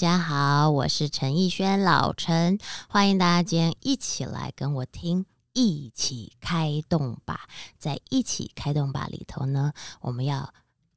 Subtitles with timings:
[0.00, 2.58] 大家好，我是陈奕轩，老陈，
[2.88, 7.40] 欢迎大家今天一起来跟我听，一起开动吧。
[7.78, 10.54] 在一起开动吧里头呢，我们要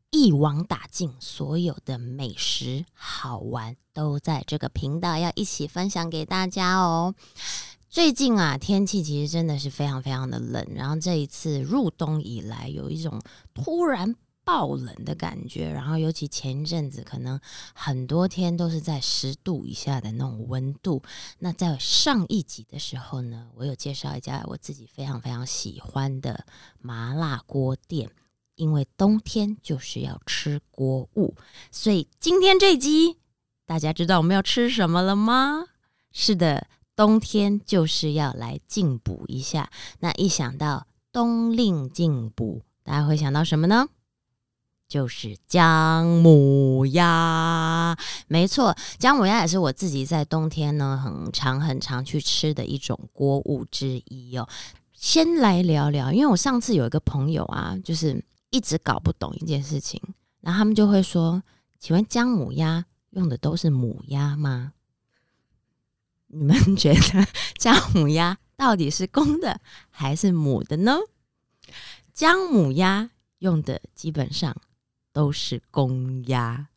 [0.09, 7.13] 一网打尽，所有的美食好玩都在这个频道，要一起分享给大家哦。
[7.89, 13.21] 最近啊，天气其实真的是非常非常的冷，然后这一次入冬以来，有一种
[13.54, 14.15] 突然。
[14.43, 17.39] 爆冷的感觉，然后尤其前一阵子，可能
[17.73, 21.01] 很多天都是在十度以下的那种温度。
[21.39, 26.45] 那在上一集的时候呢，我有介绍一家我自己非常非常喜欢的
[26.81, 28.09] 麻辣锅店，
[28.55, 31.35] 因为冬天就是要吃锅物，
[31.71, 33.17] 所以今天这集
[33.65, 35.65] 大家知道我们要吃什么了吗？
[36.12, 39.71] 是的，冬天就是要来进补一下。
[39.99, 43.87] 那一想到冬令进补，大家会想到什么呢？
[44.93, 54.48] 就是姜母鸭，没错，姜母鸭也是我自己在冬天呢很常很常去吃的一种锅物之一哦。
[54.93, 59.99] 先来聊聊，因为我上次有一个朋友啊，就是一直搞不懂一件事情，
[60.41, 61.41] 然后他们就会说
[61.81, 64.73] ：“请问姜母鸭用的都是母鸭吗？
[66.29, 69.59] 你们觉得 姜母鸭到底是公的
[69.90, 71.00] 还是母的呢？”
[72.13, 73.09] 姜母鸭
[73.40, 74.56] 用的基本上。
[75.13, 76.67] 都是公鸭，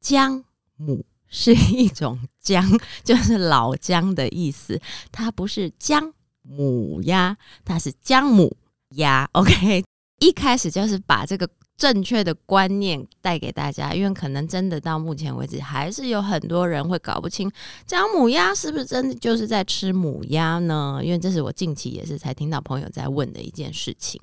[0.00, 0.42] 姜
[0.76, 2.66] 母是一种姜，
[3.04, 4.80] 就是老姜的意思。
[5.12, 8.56] 它不是姜母鸭，它是姜母
[8.96, 9.28] 鸭。
[9.32, 9.84] OK，
[10.20, 17.50] 一开始就是把这个正确的观念带给大家，因为可能真的到目前为止，还是有很多人会搞不清
[17.84, 21.00] 姜母鸭是不是真的就是在吃母鸭呢？
[21.04, 24.18] 因为这是我近期也是才听到朋友在问的一件事情。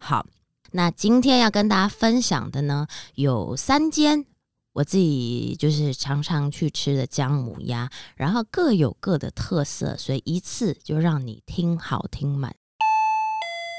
[0.00, 0.26] 好。
[0.72, 4.26] 那今天要跟大家分享的呢，有三间
[4.74, 12.54] 我自己就是常常去吃的姜母鸭，然后各有各的特色，所以一次就让你听好听满。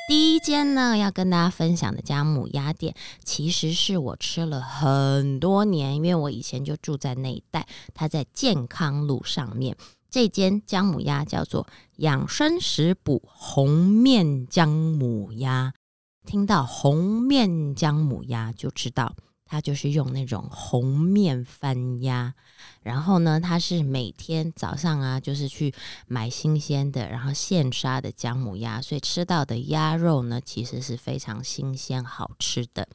[0.09, 9.77] 第一间呢，要跟大家分享的姜母鸭店，其实是我吃了很多年，因为我以前就住在那一带，它在健康路上面。
[10.09, 15.71] 这间姜母鸭叫做养生食补红面姜母鸭。
[16.29, 22.35] 听到红面姜母鸭就知道，它就是用那种红面翻鸭。
[22.83, 25.73] 然后呢，它是每天早上啊，就是去
[26.05, 32.87] 买新鲜的，然后现杀的姜母鸭，所以吃到的鸭肉呢，其实是非常新鲜好吃的。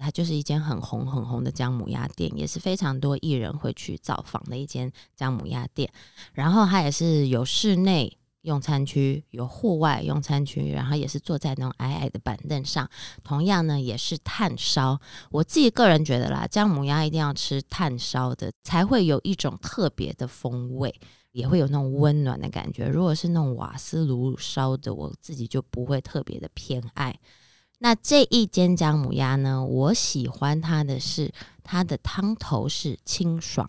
[0.00, 5.88] 它就是一间很红很红的姜母鸭店，也是非常多艺人会去造访的一间姜母鸭店。
[6.32, 8.18] 然后它也是有室内。
[8.46, 12.88] 用餐区有户外用餐区，然后也是坐在那种矮矮的板凳上，
[13.24, 15.00] 同样呢也是炭烧。
[15.32, 20.94] 我自己个人觉得啦，姜母鸭一定要吃炭烧的，才会有一种特别的风味，
[21.32, 22.86] 也会有那种温暖的感觉。
[22.86, 27.18] 如果是那种瓦斯炉烧的，我自己就不会特别的偏爱。
[27.80, 31.32] 那这一间姜母鸭呢，我喜欢它的是
[31.64, 33.68] 它的汤头是清爽。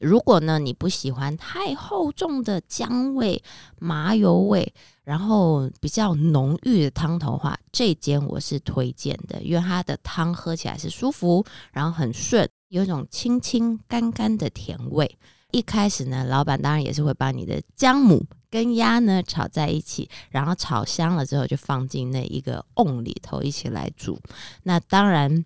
[0.00, 3.42] 如果呢，你不喜欢太厚重的姜味、
[3.78, 4.72] 麻油味，
[5.04, 15.18] 然后比较浓郁的汤头的话，这间我是推荐的，因为它的汤喝起来是舒服，然后很顺，有一种清清干干的甜味。
[15.50, 24.18] 一开始呢，老板当然也是会把你的姜母跟鸭呢炒在一起，然后炒香了之后就放进那一个瓮里头一起来煮。
[24.62, 25.44] 那当然。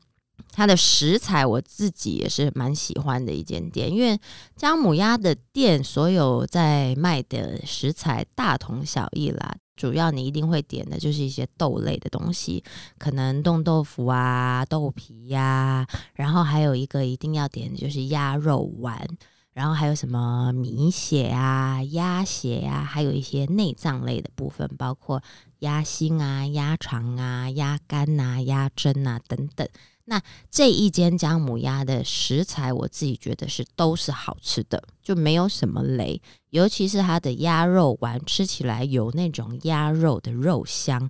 [0.53, 4.19] 它的食材我自己也是蛮喜欢的一间店，因为
[4.57, 12.63] 姜母鸭的店所有在卖的食材大同小异啦，主要你一定会点的就是一些豆类的东西，
[12.99, 19.05] 可能冻豆腐啊、豆皮呀，然后还有一个一定要点的就是鸭肉丸，
[19.53, 25.21] 然后还有什么米血啊、鸭血啊，还有一些内脏类的部分，包括
[25.61, 29.67] 鸭心啊、鸭肠啊、鸭肝啊、鸭胗啊等等。
[30.07, 36.21] 那这一间姜母鸭的食材，我自己觉得是都是好吃的，就没有什么雷。
[36.51, 41.09] 尤其是它的鸭肉丸，吃起来有那种鸭肉的肉香，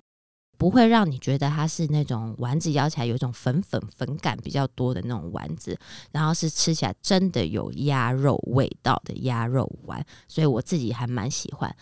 [0.57, 5.77] 不会让你觉得它是那种丸子咬起来有一种粉粉粉感比较多的那种丸子，
[6.13, 11.75] 然后是吃起来真的有鸭肉味道的鸭肉丸，所以我自己还蛮喜欢。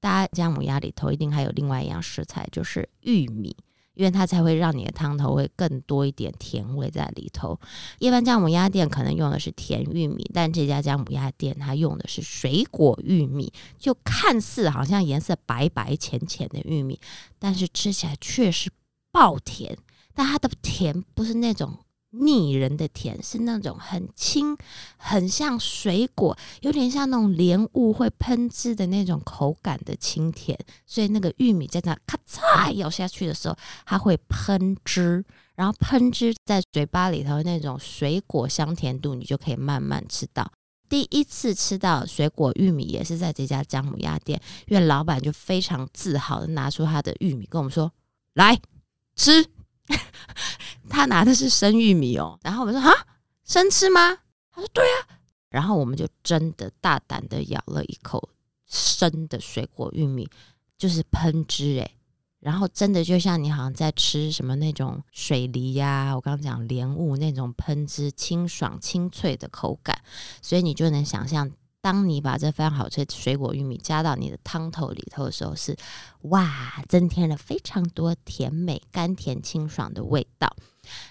[0.00, 3.54] 大家姜母鸭里头一定还有另外一样食材，就是玉米。
[3.94, 7.58] 因为它才会让你的汤头会更多一点甜味在里头。
[7.98, 17.00] 一般姜母鸭店可能用的是甜玉米，但这家姜母鸭店它用的是水果玉米，就看似好像颜色白白浅浅的玉米，
[17.38, 18.70] 但是吃起来确实
[19.10, 19.76] 爆甜。
[20.12, 21.78] 但它的甜不是那种
[22.10, 24.56] 腻人的甜，是那种很轻，
[24.96, 30.58] 很像水果，有点像那种莲雾会喷汁的那种口感的清甜。
[30.86, 35.24] 所以那个玉米在那咔嚓咬下去的时候，它会喷汁，
[35.54, 40.50] 然后喷汁在嘴巴里头那种水果香甜度，你就可以慢慢吃到。
[40.88, 47.92] 第一次吃到水果玉米也是在这家姜母鸭店，因为老板就非常自豪的拿出他的玉米跟我们说
[48.34, 48.60] ：“来
[49.14, 49.46] 吃。”
[50.88, 52.92] 他拿的是生玉米哦，然后我们说：“啊，
[53.44, 54.18] 生吃吗？”
[54.52, 55.18] 他说：“对啊。”
[55.50, 58.28] 然后我们就真的大胆的咬了一口
[58.66, 60.28] 生的水果玉米，
[60.78, 61.96] 就是喷汁诶。
[62.38, 70.00] 然后真的就像你好像在吃什么那种水梨呀，我刚刚讲莲雾那种喷汁清爽清脆的口感，
[70.40, 75.76] 所以你就能想象，当你把这非常好吃的水果玉米加到你的汤头里头的时候，是
[76.22, 80.54] 哇，增添了非常多甜美、甘甜、清爽的味道。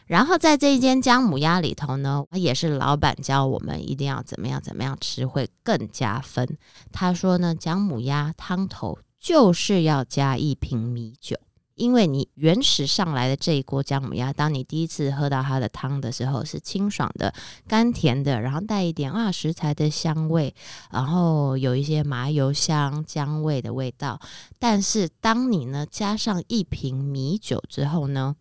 [0.06, 6.58] 然后在这一间姜母鸭里头呢，也是老板教我们一定要怎么样怎么样吃会更加分。
[6.92, 9.00] 他说呢，姜母鸭汤头。
[9.22, 11.36] 就是要加一瓶米酒，
[11.80, 17.34] 因为你原始上来的这一锅姜母鸭，当你第一次喝到它的汤的时候，是清爽的、
[17.68, 20.54] 甘甜的，然后带一点啊食材的香味，
[20.92, 24.20] 然后有一些麻油香、姜味的味道。
[24.60, 28.36] 但是当你呢加上一瓶米酒之后呢，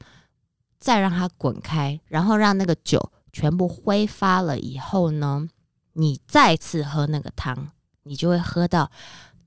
[0.81, 5.49] 再让它滚开，然后让那个酒全部挥发了以后呢，
[5.93, 7.71] 你再次喝那个汤，
[8.03, 8.91] 你就会喝到。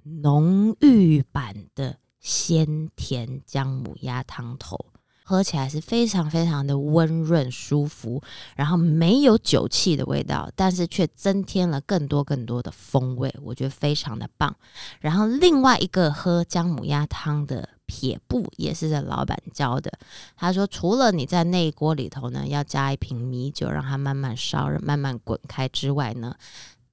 [0.04, 4.78] 浓郁版的鲜甜姜母鸭汤头，
[5.24, 8.22] 喝起来是非常非常的温润舒服，
[8.56, 14.56] 然后没有酒气的味道，但是却增添了更多更多的风味，我觉得非常的棒。
[15.00, 19.92] 然后另外一个喝姜母鸭汤的撇步也是这老板教的，
[20.36, 26.36] 他说除了你在那一锅里头呢要加一瓶米酒，让它慢慢烧热、慢慢滚开之外呢，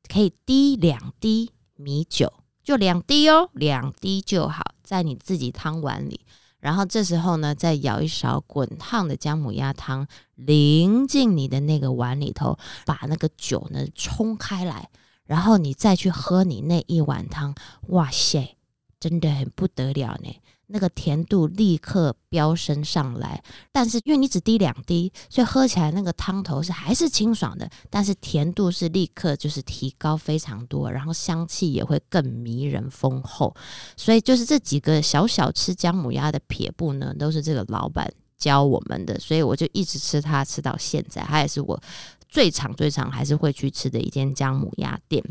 [0.09, 2.33] 可以滴两滴米酒。
[2.69, 6.21] 就两滴哦，两滴就好，在你自己汤碗里。
[6.61, 14.91] 然后这时候呢，再舀一勺滚烫的姜母鸭汤淋进你的那个碗里头，把那个酒呢冲开来，
[15.25, 17.55] 然后你再去喝你那一碗汤。
[17.87, 18.59] 哇塞，
[19.01, 20.31] 真的很不得了呢！
[20.69, 23.43] 那个甜度立刻飙升上来，
[23.73, 33.55] 但是因为你只滴两滴，所以喝起来那个汤头是还是清爽的，但是甜度是立刻就是提高非常多，然后香气也会更迷人丰厚。
[33.97, 41.81] 所以就是这几个小小吃姜母鸭的撇步呢，都是这个老板教我们的，所以我就一直吃它吃到现在，它也是我
[42.29, 45.25] 最长最长还是会去吃的一间姜母鸭店。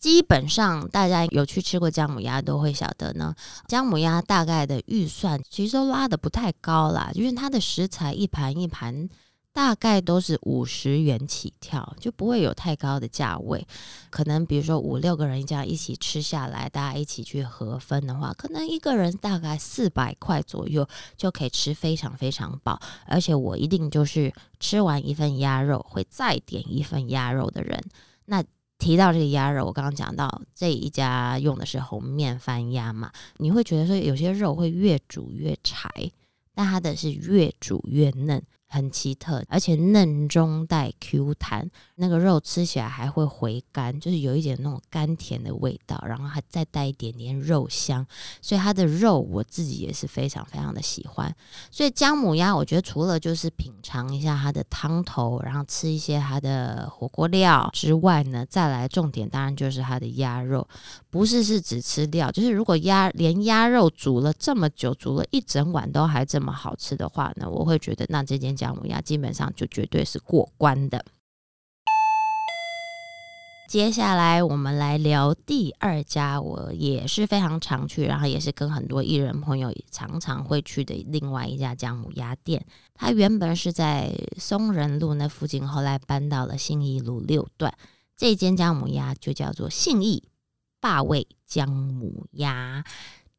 [0.00, 3.34] 基本上，大家有去吃过姜母鸭都会晓得呢。
[3.68, 9.10] 姜母鸭大概的预算其实都拉的不太高啦，因为它的食材一盘一盘
[9.52, 13.66] 大概都是五十元起跳，就不会有太高的价位。
[14.08, 20.88] 可能比如说五六个人这样一起吃下来，大家一起去合分的话，可能一个人大概四百块左右
[21.18, 22.80] 就可以吃非常非常饱。
[23.04, 27.78] 而且我一定就是吃完一份鸭肉会再点一份鸭肉的人，
[28.24, 28.42] 那。
[28.80, 35.88] 提到这个鸭肉，我刚刚讲到这一家用的是红面番鸭嘛，你会觉得说有些肉会越煮越柴，
[36.54, 38.42] 但它的是越煮越嫩。
[38.72, 48.06] 很奇特，而且嫩中带 Q 弹，那个肉吃起来还会回甘，就是有一点那种甘甜的味道，然后还再带一点点肉香，
[48.40, 51.34] 所以它的肉我自己也是非常非常的喜欢。
[51.72, 60.64] 所以姜母鸭，我觉得除了就是品尝一下它的汤头，然后吃一些它的火锅料之外呢，再来重点当然就是它的鸭肉，
[61.10, 68.59] 不是是只吃料，就是如果鸭连鸭肉煮了这么久，煮了一整晚都还这么好吃的话呢，我会觉得那这间。
[68.60, 71.02] 姜母鸭基本上就绝对是过关的。
[73.66, 82.66] 接下来我们来聊第二家，我也是非常常去，然后也是跟很多艺人朋友常常会去的另外一家姜母鸭店。
[82.94, 87.72] 它原本是在松仁路那附近，后来搬到了信义路六段。
[88.16, 90.24] 这间姜母鸭就叫做信义
[90.80, 92.84] 霸味姜母鸭。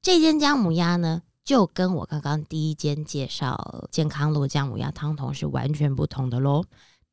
[0.02, 1.24] 这间姜母鸭呢？
[1.44, 6.64] 就跟我刚刚第一间介绍健康路姜母鸭汤头是完全不同的喽。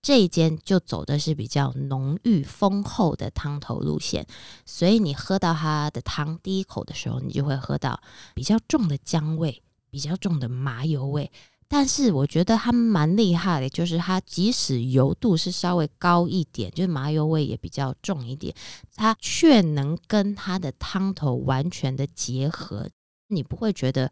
[0.00, 4.24] 这一间就走的是比较浓郁丰厚的汤头路线，
[4.64, 8.00] 所以你喝到它的汤第一口的时候，你就会喝到
[8.32, 11.30] 比较重的姜味，比较重的麻油味。
[11.66, 18.54] 但是我觉得它蛮厉害的，就是它即使油度是稍微高一点，就是麻油味也比较重一点，
[18.94, 22.88] 它却能跟它的汤头完全的结合。
[23.28, 24.10] 你不会觉得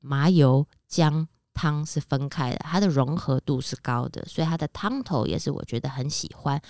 [0.00, 6.60] 麻油姜汤是分开的，它的融合度是高的，所以它的汤头也是我觉得很喜欢。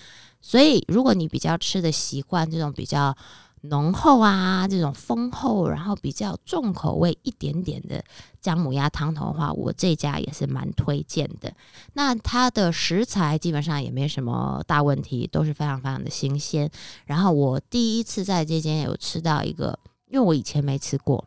[0.41, 3.17] 所以如果你比较吃的习惯这种比较。
[3.63, 8.05] 浓厚啊，这种丰厚，然后比较重口味一点点的
[8.41, 11.53] 姜母鸭汤头的话，我这家也是蛮推荐的。
[11.95, 16.71] 那它的食材基本上也没什么大问题，都是非常非常的新鲜。
[17.07, 19.77] 然后我第一次在这间有吃到一个，
[20.07, 21.25] 因为我以前没吃过，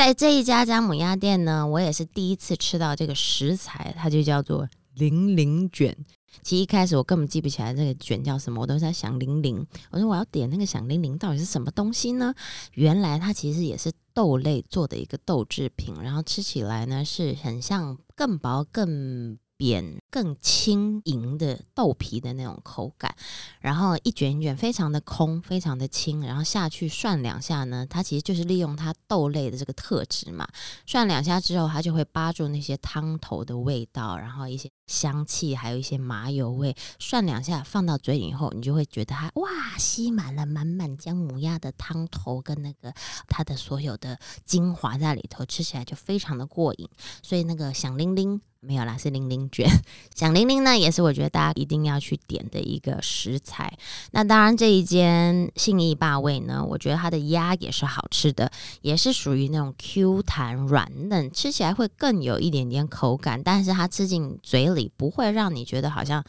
[0.00, 5.94] 在这一家家母鸭店呢，我也是第一次吃到这个食材，它就叫做零零卷。
[6.40, 9.62] 其实一开始我根本记不起来这个卷叫什么，我都在想零零。
[9.90, 12.34] 我说我要点那个响铃铃到底是什么东西呢？
[12.72, 19.36] 原来它其实也是豆类做的一个豆制品，然后吃起来呢是很像更薄更。
[19.60, 23.14] 扁更轻盈的豆皮的那种口感，
[23.60, 30.48] 然后一卷一卷非常的空，非常的轻，然后下去涮两下呢，它其实就是利用它豆类的这个特质嘛，
[30.86, 42.94] 涮两下之后，它就会扒住那些汤头的味道，然后一些香气，还有一些麻油味，涮两下放到嘴里以后，你就会觉得它哇，吸满了满满姜母鸭的汤头跟那个
[43.28, 46.88] 它的所有的精华在里头，吃起来就非常的过瘾，
[47.22, 48.40] 所以那个响铃铃。
[48.62, 49.66] 没有啦，是零零卷。
[50.14, 53.72] 响铃铃呢，也是我觉得大家一定要去点的一个食材。
[54.10, 58.52] 那当然，这一间信义霸味呢，我觉得它的鸭也是好吃的，
[58.82, 66.22] 也是属于那种 Q 弹软嫩，吃起来会更有一点点口感，但是它吃进嘴里不会让你觉得好像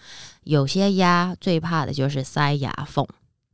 [0.45, 3.05] 有些鸭最怕的就是塞牙缝。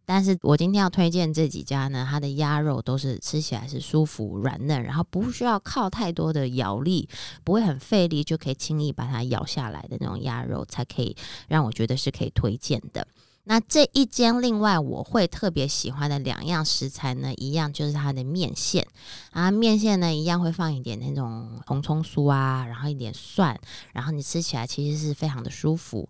[0.08, 7.10] 但是我今天要推荐这几家呢，它的鸭肉都是吃起来是舒服软嫩，然后不需要靠太多的咬力，
[7.44, 11.14] 不会很费力就可以轻易把它咬下来的那种鸭肉，才可以
[11.50, 13.06] 让我觉得是可以推荐的。
[13.50, 18.86] 那这一间另外我会特别喜欢的两样食材呢，一样就是它的面线
[19.32, 23.60] 啊，面线呢一样会放一点那种红葱酥啊，然后一点蒜，
[23.94, 26.08] 然后你吃起来其实是非常的舒服。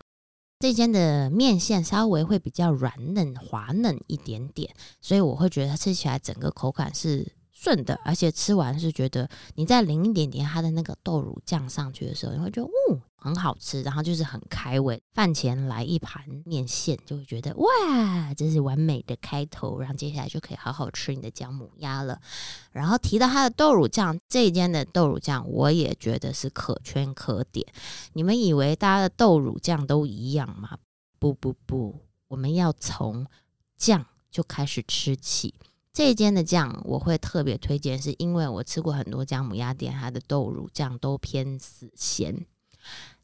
[0.59, 13.01] 这间的面线稍微会比较软嫩滑嫩一点点，所以我会觉得它吃起来整个口感是顺的，而且吃完是觉得你再淋一点点它的那个豆乳酱上去的时候，你会觉得哦。
[13.19, 15.01] 很好吃，然后就是很开胃。
[15.11, 19.79] 饭前来一盘面线，就会觉得哇，这是完美的开头。
[19.79, 22.21] 然后接下来就可以好好吃你的姜母鸭了。
[22.71, 27.65] 然后提到它的豆乳酱，这一间的豆乳酱我也觉得是可圈可点。
[28.13, 30.77] 你们以为大家的豆乳酱都一样吗？
[31.17, 33.25] 不不不，我们要从
[33.75, 35.55] 酱就开始吃起。
[35.97, 42.45] 这一间的酱我会特别推荐，是因为我吃过很多姜母鸭店，它的豆乳酱都偏死咸。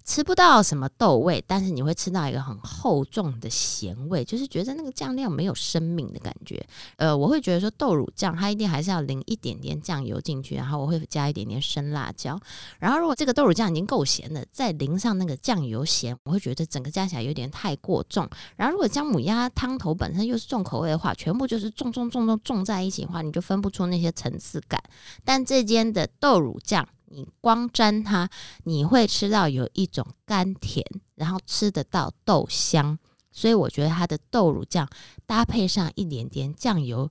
[0.03, 6.61] 吃不到什么豆味，但是你会吃到一个很厚重的咸味，就是觉得那个酱料没有生命的感觉。
[6.97, 12.39] 呃，我会觉得说豆乳酱它一定还是要淋一点点酱油进去，然后我会加一点点生辣椒。
[12.79, 18.29] 然后如果这个豆乳酱已经够咸了，再淋上那个酱油咸，我会觉得整个加起来有点太过重。
[18.57, 24.81] 然后如果姜母鸭汤头本身又是重口味的话，全部就是重重重重重在一起的话，你就分不出那些层次感。
[25.23, 26.87] 但这间的豆乳酱。
[27.13, 28.29] 你光沾它，
[28.63, 30.83] 你会吃到有一种甘甜，
[31.15, 32.97] 然后吃得到豆香，
[33.31, 34.89] 所以我觉得它的豆乳酱
[35.25, 37.09] 搭配上一点点酱油，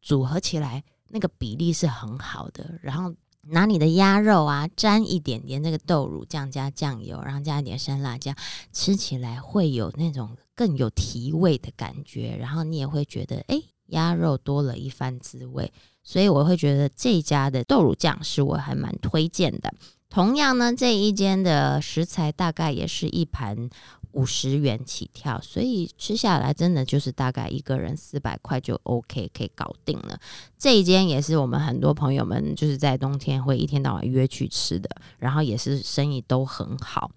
[0.00, 2.78] 组合起来那个比例是很好的。
[2.82, 8.32] 然后拿你的鸭肉啊，沾一点点那个豆乳酱加酱油，然后加一点生辣椒，
[8.72, 12.36] 吃起来会有那种更有提味的感觉。
[12.40, 15.70] 然后你也会觉得，哎，鸭肉多了一番滋味。
[16.04, 19.74] 所以我会觉得这家的豆乳酱是我还蛮推荐的。
[20.10, 23.68] 同样呢，这一间的食材大概也是一盘
[24.12, 30.20] 五十元起跳，所以吃下来真的就是大概一个人四百块就 OK 可以搞定了。
[30.56, 37.10] 这一间也是我们很多朋友们就是在冬天会一天到晚约去吃的，然后也是生意都很好。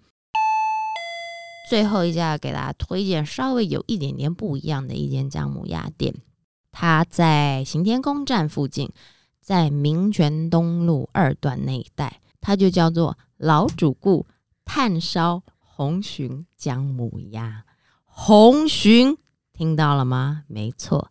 [1.70, 6.12] 最后一家给大家推荐稍微有一点点不一样的一间姜母鸭店。
[6.80, 8.88] 它在行天宫站附近，
[9.40, 14.24] 在民权东路二段那一带，它就叫做老主顾
[14.64, 17.64] 炭烧红鲟姜母鸭。
[18.04, 19.16] 红鲟
[19.52, 20.44] 听到了吗？
[20.46, 21.10] 没错，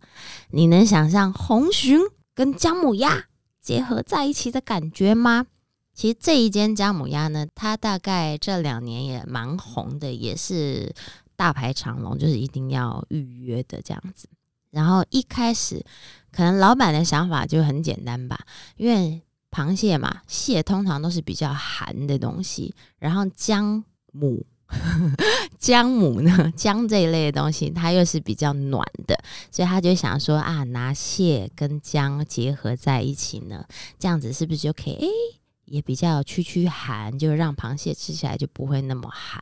[0.51, 1.99] 你能想象红鲟
[2.33, 3.25] 跟姜母鸭
[3.59, 5.47] 结合在一起的感觉吗？
[5.93, 10.95] 其实这一间姜母鸭呢，它大概这两年也蛮红的，也是
[11.35, 14.29] 大排长龙，就是一定要预约的这样子。
[14.71, 15.85] 然后一开始，
[16.31, 18.39] 可能老板的想法就很简单吧，
[18.75, 24.45] 因为螃蟹嘛，蟹通常都是比较寒的东西，然后姜母，
[25.57, 29.17] 姜母呢，姜这一类的东西，它又是比较暖的，
[29.51, 33.65] 所以他就想说啊，拿蟹跟姜结合在一起呢，
[33.97, 35.07] 这样子是不是就可以诶
[35.65, 39.41] 也比较驱驱寒，就让螃蟹吃起来就不会那么寒，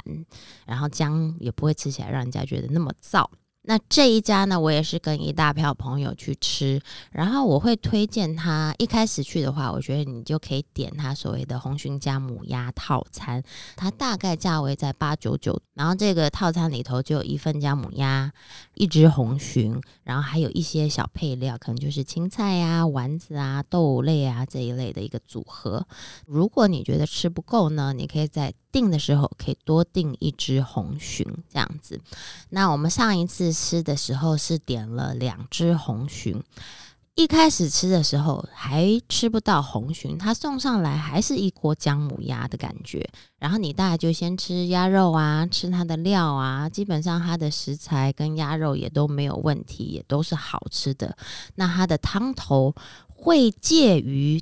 [0.65, 3.27] 然后姜也不会吃起来让人家觉得那么燥。
[3.67, 6.81] 那这一家呢，我也是跟一大票朋友去吃，
[7.11, 8.73] 然后我会推荐他。
[8.77, 13.43] 一开始去的话，我觉得你就可以点他所谓的红鲟加母鸭套餐，
[13.75, 15.59] 它大概价位在八九九。
[15.73, 18.31] 然后这个套餐里头就有一份加母鸭，
[18.75, 25.85] 一只红鲟，然后还有一些小配料，可能就是青菜呀、丸子啊、豆类啊这一类的一个组合。
[26.25, 32.01] 如果你觉得吃不够呢，你可以在订的时候可以多订一只红鲟这样子。
[32.49, 36.43] 那我们上一次吃的时候是点了两只红鲟。
[37.15, 43.09] 一开始吃的时候还吃不到红鲟，它送上来还是一锅姜母鸭的感觉。
[43.39, 51.15] 然后你大概就先吃鸭肉啊，吃它的料啊，基本上它的食材跟鸭肉也都没有问题，也都是好吃的。
[51.55, 52.75] 那它的汤头
[53.07, 54.41] 会介于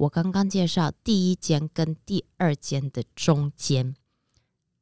[0.00, 3.94] 我刚刚介绍第一间跟第二间的中间，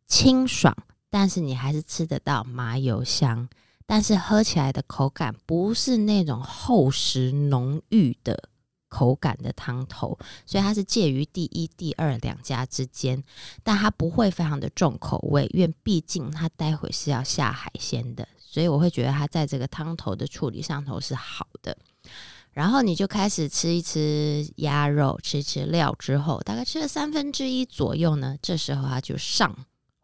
[0.07, 0.77] 清爽，
[1.11, 3.49] 但是你还是吃得到麻油香。
[3.85, 8.51] 但是喝起来的口感不是那种厚实浓郁的
[8.89, 13.25] 口感的汤头，所以它是介于第一、第二两家之间，
[13.65, 21.77] 但它不会非常的重口味，因为毕竟它待会是要下海鲜的，所以我会觉得它在这个汤头的处理上头是好的。
[22.53, 29.57] 然后你就开始吃一吃鸭肉，吃吃料之后，大概吃了三分之一左右呢，这时候它就上。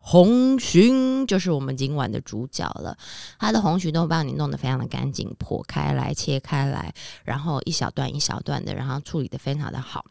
[0.07, 2.99] 红鲟就是我们今晚的主角了，
[3.39, 10.05] 它的红鲟都帮你弄得非常的干净，剖开来、切开来，然后一小段一小段的，然后处理的非常的好。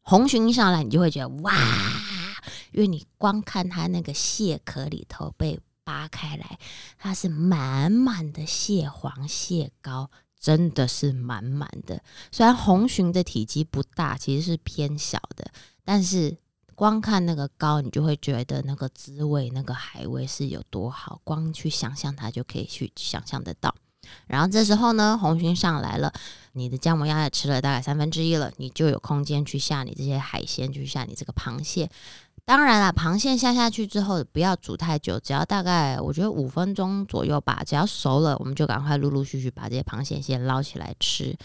[0.00, 1.52] 红鲟一上来，你就会觉得哇，
[2.72, 6.58] 因为你光看它那个蟹壳里头被扒开来，
[6.96, 12.02] 它是满满的蟹黄、蟹膏，真的是满满的。
[12.30, 15.50] 虽然红鲟的体积不大，其实是偏小的，
[15.84, 16.36] 但是。
[16.78, 21.20] 光看那个膏，你就会觉得那个滋味、那个海味是有多好。
[21.24, 23.74] 光去想象它，就可以去想象得到。
[24.28, 26.12] 然后这时候呢，红鲟上来了，
[26.52, 31.90] 你的姜母鸭也吃了大概三分之一了，你就有空间去下你这些海鲜，去下你这个螃蟹。
[32.48, 41.36] 当然了，螃蟹下下去之后不要煮太久，只要大概我觉得五分钟左右吧，只要熟了，我们就赶快陆陆续续把这些螃蟹先捞起来吃。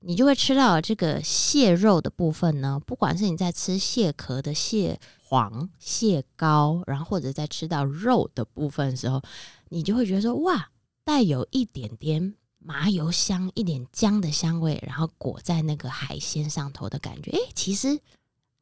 [0.00, 9.20] 你就会吃到这个蟹肉的部分呢，不管是你在吃蟹壳的蟹黄、蟹膏，然后或者在吃到肉的部分的时候，
[9.68, 10.70] 你就会觉得说哇，
[11.04, 18.00] 带有一点点麻油香，一点姜的香味，然后裹在那个海鲜上头的感觉，诶，其实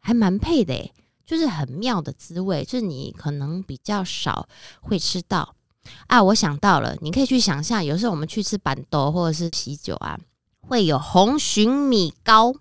[0.00, 0.92] 还蛮配的诶，
[1.26, 4.48] 就是很妙的滋味，就是你可能比较少
[4.80, 5.54] 会吃到
[6.06, 6.22] 啊。
[6.22, 10.18] 我想到了，你可以去想象，有时候我们去吃板豆或者是喜酒啊。
[10.66, 12.54] 会有红鲟米糕，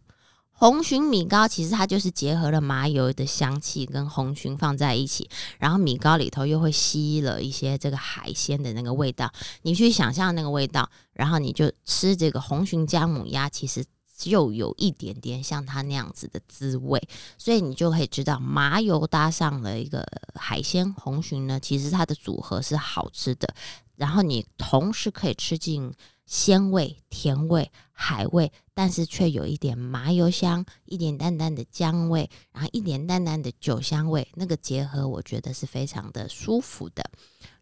[0.52, 9.32] 红鲟米糕其实它就是结合了麻油的香气跟红鲟放在一起，然后米糕里头又会吸了一些这个海鲜的那个味道。
[9.62, 13.86] 你去想象那个味道，然后你就吃这个红鲟姜母鸭，其实
[14.30, 17.02] 就有一点点像它那样子的滋味，
[17.38, 20.06] 所以你就可以知道麻油搭上了一个
[20.36, 23.54] 海鲜红鲟呢，其实它的组合是好吃的。
[23.96, 25.94] 然后你同时可以吃进。
[26.26, 37.04] 鲜味、甜味、海味，但是却有一点麻油香，一点淡淡的姜味，然后一点淡淡的酒香味，那个结合我觉得是非常的舒服的。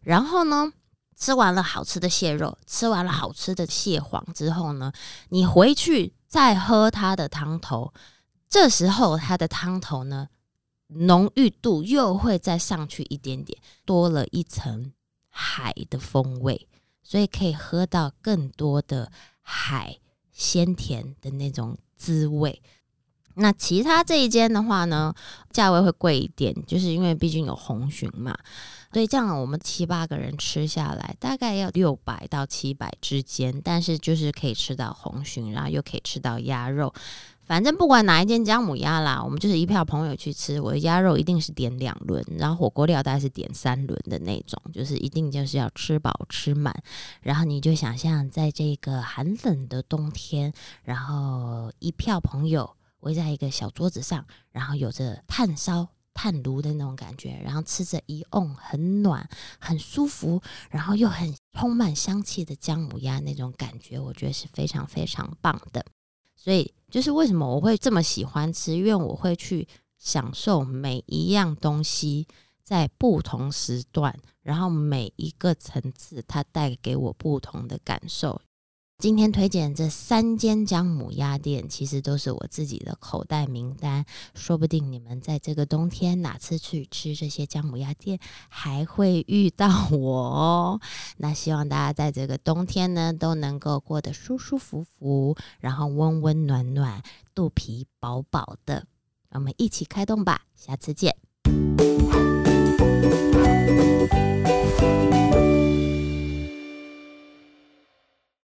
[0.00, 0.72] 然后呢，
[1.16, 4.92] 吃完了好吃的蟹肉，吃完了好吃的蟹黄之后呢，
[5.30, 7.92] 你回去再喝它的汤头，
[8.48, 10.30] 这时候它的汤头呢，
[10.88, 14.94] 浓郁度又会再上去一点点，多了一层
[15.28, 16.66] 海的风味。
[17.02, 19.98] 所以可以喝到更多的海
[20.30, 22.62] 鲜甜的那种滋味。
[23.34, 25.14] 那其他这一间的话呢，
[25.50, 28.36] 价位会贵一点，就是因为毕竟有红鲟嘛。
[28.92, 33.58] 所以这样我们七八个人吃下来，大概要六百到七百之间。
[33.64, 36.92] 但是就是可以吃到红鲟，然后又可以吃到鸭肉。
[37.44, 40.60] 反正不管哪一间姜母鸭啦，我们就是一票朋友去吃。
[40.60, 46.74] 我的鸭肉一定是点两轮，然后火锅料大概是点三轮的那种，就是一定就是要吃饱吃满。
[47.22, 50.52] 然后你就想象在这个寒冷的冬天，
[50.84, 52.70] 然后一票朋友
[53.02, 65.84] 围在一个小桌子上，然后有着炭烧炭炉的那种感觉，然后吃着一瓮很暖很舒服，然后又很充满香气的姜母鸭那种感觉，我觉得是非常非常棒的。
[66.36, 69.66] 所以，就是为什么我会这么喜欢吃，因为我会去
[69.98, 72.26] 享受每一样东西
[72.62, 78.40] 在不同时段，然后每一个层次它带给我不同的感受。
[79.02, 84.06] 今天推荐这三间姜母鸭店，其实都是我自己的口袋名单。
[84.32, 90.80] 说不定你们在这个冬天哪次去吃这些姜母鸭店，还会遇到我哦。
[91.16, 97.02] 那希望大家在这个冬天呢，都能够过得舒舒服服，然后温温暖暖，
[97.34, 98.86] 肚皮饱饱的。
[99.30, 101.16] 我们一起开动吧，下次见。